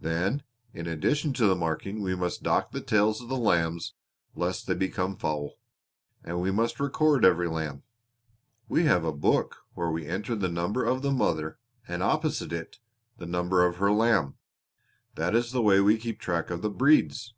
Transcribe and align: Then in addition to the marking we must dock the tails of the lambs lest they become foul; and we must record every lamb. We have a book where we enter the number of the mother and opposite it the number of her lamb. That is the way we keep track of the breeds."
Then 0.00 0.42
in 0.74 0.86
addition 0.86 1.32
to 1.32 1.46
the 1.46 1.56
marking 1.56 2.02
we 2.02 2.14
must 2.14 2.42
dock 2.42 2.72
the 2.72 2.80
tails 2.82 3.22
of 3.22 3.30
the 3.30 3.38
lambs 3.38 3.94
lest 4.34 4.66
they 4.66 4.74
become 4.74 5.16
foul; 5.16 5.54
and 6.22 6.42
we 6.42 6.50
must 6.50 6.78
record 6.78 7.24
every 7.24 7.48
lamb. 7.48 7.82
We 8.68 8.84
have 8.84 9.02
a 9.02 9.14
book 9.14 9.62
where 9.72 9.90
we 9.90 10.04
enter 10.06 10.36
the 10.36 10.50
number 10.50 10.84
of 10.84 11.00
the 11.00 11.10
mother 11.10 11.58
and 11.88 12.02
opposite 12.02 12.52
it 12.52 12.80
the 13.16 13.24
number 13.24 13.64
of 13.64 13.76
her 13.76 13.90
lamb. 13.92 14.34
That 15.14 15.34
is 15.34 15.52
the 15.52 15.62
way 15.62 15.80
we 15.80 15.96
keep 15.96 16.20
track 16.20 16.50
of 16.50 16.60
the 16.60 16.68
breeds." 16.68 17.32